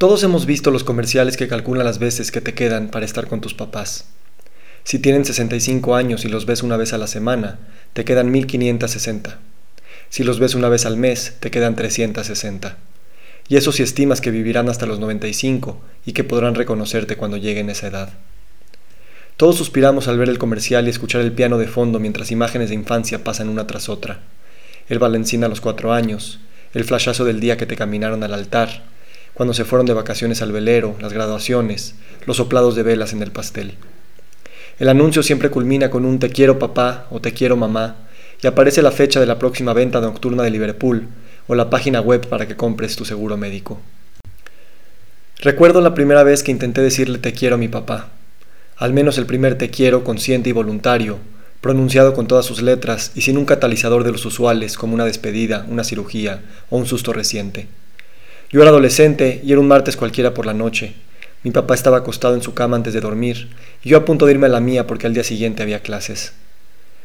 [0.00, 3.42] Todos hemos visto los comerciales que calculan las veces que te quedan para estar con
[3.42, 4.06] tus papás.
[4.82, 7.58] Si tienen 65 años y los ves una vez a la semana,
[7.92, 9.38] te quedan 1560.
[10.08, 12.78] Si los ves una vez al mes, te quedan 360.
[13.50, 17.68] Y eso si estimas que vivirán hasta los 95 y que podrán reconocerte cuando lleguen
[17.68, 18.08] a esa edad.
[19.36, 22.74] Todos suspiramos al ver el comercial y escuchar el piano de fondo mientras imágenes de
[22.74, 24.20] infancia pasan una tras otra.
[24.88, 26.40] El Valencina a los cuatro años,
[26.72, 28.89] el flashazo del día que te caminaron al altar,
[29.40, 31.94] cuando se fueron de vacaciones al velero, las graduaciones,
[32.26, 33.72] los soplados de velas en el pastel.
[34.78, 37.96] El anuncio siempre culmina con un te quiero papá o te quiero mamá
[38.42, 41.08] y aparece la fecha de la próxima venta nocturna de Liverpool
[41.46, 43.80] o la página web para que compres tu seguro médico.
[45.38, 48.10] Recuerdo la primera vez que intenté decirle te quiero a mi papá,
[48.76, 51.16] al menos el primer te quiero consciente y voluntario,
[51.62, 55.64] pronunciado con todas sus letras y sin un catalizador de los usuales como una despedida,
[55.70, 57.68] una cirugía o un susto reciente.
[58.52, 60.94] Yo era adolescente y era un martes cualquiera por la noche.
[61.44, 63.50] Mi papá estaba acostado en su cama antes de dormir
[63.84, 66.32] y yo a punto de irme a la mía porque al día siguiente había clases.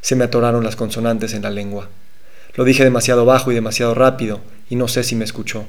[0.00, 1.90] Se me atoraron las consonantes en la lengua.
[2.56, 5.66] Lo dije demasiado bajo y demasiado rápido y no sé si me escuchó.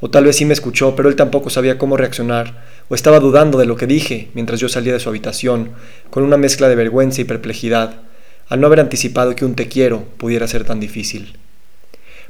[0.00, 3.58] O tal vez sí me escuchó, pero él tampoco sabía cómo reaccionar, o estaba dudando
[3.58, 5.70] de lo que dije mientras yo salía de su habitación,
[6.10, 8.00] con una mezcla de vergüenza y perplejidad,
[8.48, 11.36] al no haber anticipado que un te quiero pudiera ser tan difícil.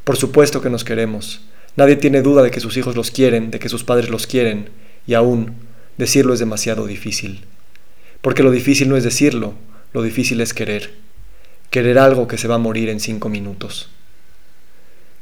[0.04, 1.42] Por supuesto que nos queremos.
[1.78, 4.68] Nadie tiene duda de que sus hijos los quieren, de que sus padres los quieren,
[5.06, 5.54] y aún
[5.96, 7.44] decirlo es demasiado difícil.
[8.20, 9.54] Porque lo difícil no es decirlo,
[9.92, 10.90] lo difícil es querer.
[11.70, 13.90] Querer algo que se va a morir en cinco minutos.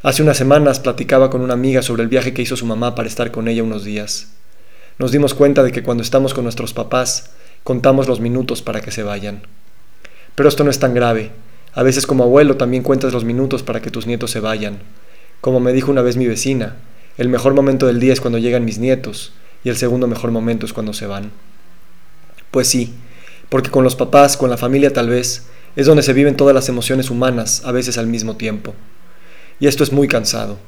[0.03, 3.09] Hace unas semanas platicaba con una amiga sobre el viaje que hizo su mamá para
[3.09, 4.29] estar con ella unos días.
[4.99, 7.33] Nos dimos cuenta de que cuando estamos con nuestros papás,
[7.65, 9.43] contamos los minutos para que se vayan.
[10.35, 11.33] Pero esto no es tan grave.
[11.75, 14.79] A veces como abuelo también cuentas los minutos para que tus nietos se vayan.
[15.41, 16.77] Como me dijo una vez mi vecina,
[17.19, 19.33] el mejor momento del día es cuando llegan mis nietos
[19.65, 21.31] y el segundo mejor momento es cuando se van.
[22.51, 22.95] Pues sí,
[23.49, 26.69] porque con los papás, con la familia tal vez, es donde se viven todas las
[26.69, 28.75] emociones humanas, a veces al mismo tiempo
[29.59, 30.59] y esto es muy cansado.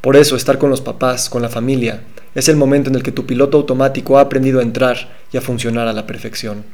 [0.00, 2.02] Por eso estar con los papás, con la familia,
[2.34, 5.40] es el momento en el que tu piloto automático ha aprendido a entrar y a
[5.40, 6.64] funcionar a la perfección.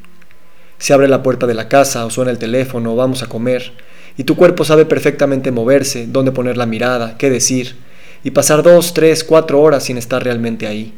[0.78, 3.72] Se abre la puerta de la casa o suena el teléfono o vamos a comer,
[4.16, 7.76] y tu cuerpo sabe perfectamente moverse, dónde poner la mirada, qué decir,
[8.22, 10.94] y pasar dos, tres, cuatro horas sin estar realmente ahí.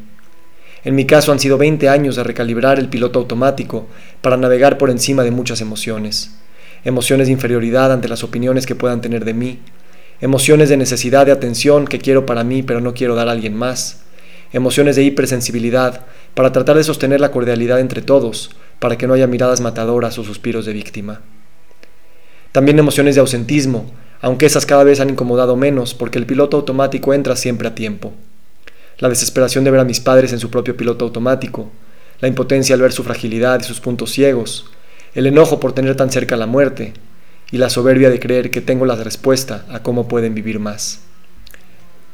[0.83, 3.87] En mi caso han sido 20 años de recalibrar el piloto automático
[4.21, 6.37] para navegar por encima de muchas emociones.
[6.85, 9.59] Emociones de inferioridad ante las opiniones que puedan tener de mí,
[10.21, 13.55] emociones de necesidad de atención que quiero para mí pero no quiero dar a alguien
[13.55, 14.03] más,
[14.53, 19.27] emociones de hipersensibilidad para tratar de sostener la cordialidad entre todos, para que no haya
[19.27, 21.21] miradas matadoras o suspiros de víctima.
[22.57, 23.85] También emociones de ausentismo,
[24.19, 28.15] aunque esas cada vez han incomodado menos porque el piloto automático entra siempre a tiempo.
[28.97, 31.69] La desesperación de ver a mis padres en su propio piloto automático,
[32.19, 34.65] la impotencia al ver su fragilidad y sus puntos ciegos,
[35.13, 36.93] el enojo por tener tan cerca la muerte,
[37.51, 41.01] y la soberbia de creer que tengo la respuesta a cómo pueden vivir más.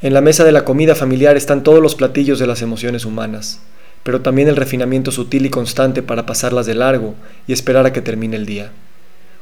[0.01, 3.61] En la mesa de la comida familiar están todos los platillos de las emociones humanas,
[4.03, 7.15] pero también el refinamiento sutil y constante para pasarlas de largo
[7.47, 8.73] y esperar a que termine el día.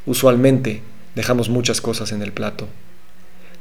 [0.05, 0.81] Usualmente
[1.15, 2.67] dejamos muchas cosas en el plato.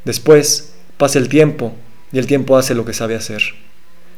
[0.05, 1.75] Después pasa el tiempo
[2.13, 3.43] y el tiempo hace lo que sabe hacer.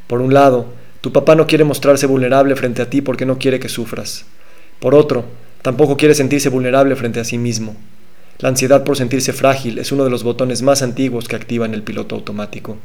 [0.07, 0.67] Por un lado,
[1.01, 4.25] tu papá no quiere mostrarse vulnerable frente a ti porque no quiere que sufras.
[4.79, 5.25] Por otro,
[5.63, 7.77] tampoco quiere sentirse vulnerable frente a sí mismo.
[8.39, 11.83] La ansiedad por sentirse frágil es uno de los botones más antiguos que activan el
[11.83, 12.77] piloto automático.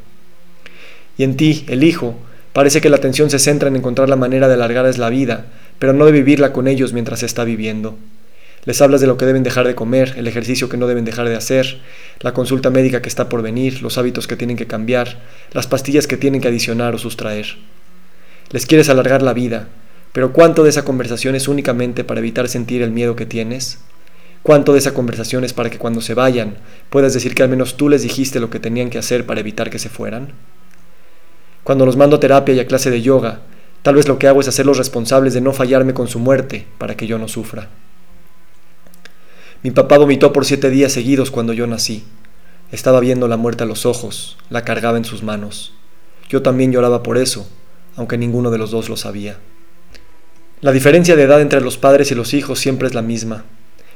[1.17, 2.15] Y en ti, el hijo,
[2.53, 5.45] parece que la atención se centra en encontrar la manera de alargarles la vida,
[5.79, 7.97] pero no de vivirla con ellos mientras está viviendo.
[8.67, 11.29] Les hablas de lo que deben dejar de comer, el ejercicio que no deben dejar
[11.29, 11.79] de hacer,
[12.19, 15.21] la consulta médica que está por venir, los hábitos que tienen que cambiar,
[15.53, 17.45] las pastillas que tienen que adicionar o sustraer.
[18.49, 19.69] Les quieres alargar la vida,
[20.11, 23.79] pero ¿cuánto de esa conversación es únicamente para evitar sentir el miedo que tienes?
[24.43, 26.57] ¿Cuánto de esa conversación es para que cuando se vayan
[26.89, 29.69] puedas decir que al menos tú les dijiste lo que tenían que hacer para evitar
[29.69, 30.33] que se fueran?
[31.63, 33.43] Cuando los mando a terapia y a clase de yoga,
[33.81, 36.97] tal vez lo que hago es hacerlos responsables de no fallarme con su muerte para
[36.97, 37.69] que yo no sufra.
[39.67, 42.05] Mi papá vomitó por siete días seguidos cuando yo nací.
[42.71, 45.73] Estaba viendo la muerte a los ojos, la cargaba en sus manos.
[46.29, 47.49] Yo también lloraba por eso,
[47.97, 49.39] aunque ninguno de los dos lo sabía.
[50.61, 53.43] La diferencia de edad entre los padres y los hijos siempre es la misma,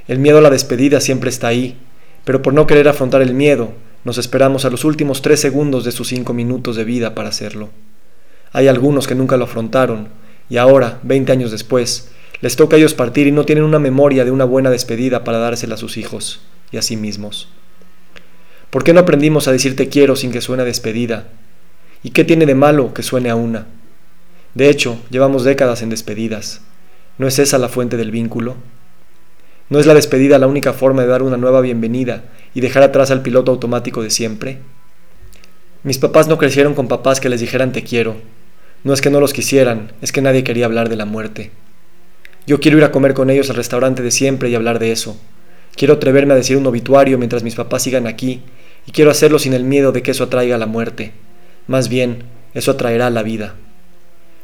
[0.10, 1.78] el miedo a la despedida siempre está ahí,
[2.26, 3.72] pero por no querer afrontar el miedo,
[4.04, 7.70] nos esperamos a los últimos tres segundos de sus cinco minutos de vida para hacerlo.
[8.52, 10.10] Hay algunos que nunca lo afrontaron,
[10.50, 12.10] y ahora, veinte años después,
[12.42, 15.38] les toca a ellos partir y no tienen una memoria de una buena despedida para
[15.38, 16.42] dársela a sus hijos
[16.72, 17.50] y a sí mismos.
[18.72, 21.28] ¿Por qué no aprendimos a decir te quiero sin que suene despedida?
[22.04, 23.68] ¿Y qué tiene de malo que suene a una?
[24.56, 26.62] De hecho, llevamos décadas en despedidas.
[27.18, 28.56] ¿No es esa la fuente del vínculo?
[29.70, 32.24] ¿No es la despedida la única forma de dar una nueva bienvenida
[32.54, 34.58] y dejar atrás al piloto automático de siempre?
[35.84, 38.16] Mis papás no crecieron con papás que les dijeran te quiero.
[38.84, 41.52] No es que no los quisieran, es que nadie quería hablar de la muerte.
[42.48, 45.18] Yo quiero ir a comer con ellos al restaurante de siempre y hablar de eso.
[45.76, 48.42] Quiero atreverme a decir un obituario mientras mis papás sigan aquí,
[48.88, 51.12] y quiero hacerlo sin el miedo de que eso atraiga la muerte.
[51.68, 52.24] Más bien,
[52.54, 53.56] eso atraerá la vida.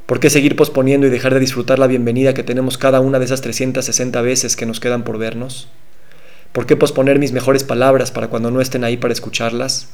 [0.06, 3.26] ¿Por qué seguir posponiendo y dejar de disfrutar la bienvenida que tenemos cada una de
[3.26, 5.68] esas 360 veces que nos quedan por vernos?
[6.54, 9.90] ¿Por qué posponer mis mejores palabras para cuando no estén ahí para escucharlas?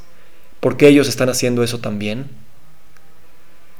[0.59, 2.27] ¿Por qué ellos están haciendo eso también?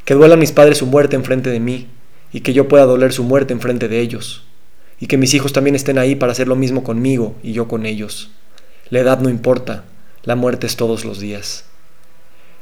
[0.06, 1.88] Que duelan mis padres su muerte enfrente de mí,
[2.33, 4.44] y que yo pueda doler su muerte enfrente de ellos,
[5.00, 7.85] y que mis hijos también estén ahí para hacer lo mismo conmigo y yo con
[7.85, 8.31] ellos.
[8.89, 9.85] La edad no importa,
[10.24, 11.65] la muerte es todos los días.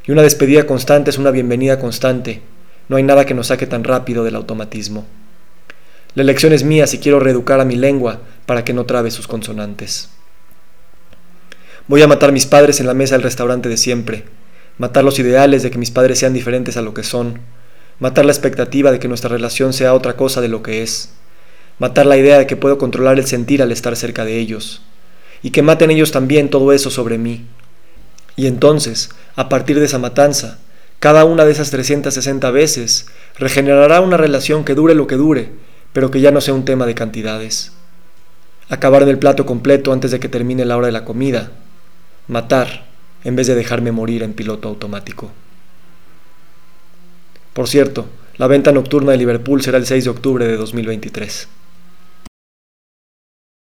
[0.06, 2.42] Y una despedida constante es una bienvenida constante,
[2.90, 5.06] no hay nada que nos saque tan rápido del automatismo.
[6.14, 9.28] La elección es mía si quiero reeducar a mi lengua para que no trabe sus
[9.28, 10.10] consonantes.
[11.88, 14.26] Voy a matar mis padres en la mesa del restaurante de siempre,
[14.78, 17.40] matar los ideales de que mis padres sean diferentes a lo que son,
[18.02, 21.12] matar la expectativa de que nuestra relación sea otra cosa de lo que es,
[21.78, 24.82] matar la idea de que puedo controlar el sentir al estar cerca de ellos,
[25.44, 27.46] y que maten ellos también todo eso sobre mí.
[28.36, 30.58] Y entonces, a partir de esa matanza,
[31.00, 33.06] cada una de esas 360 veces
[33.38, 35.52] regenerará una relación que dure lo que dure,
[35.94, 37.72] pero que ya no sea un tema de cantidades.
[38.68, 41.52] Acabar el plato completo antes de que termine la hora de la comida.
[42.28, 42.88] Matar
[43.24, 45.32] en vez de dejarme morir en piloto automático.
[47.54, 48.06] Por cierto,
[48.38, 51.48] la venta nocturna de Liverpool será el 6 de octubre de 2023.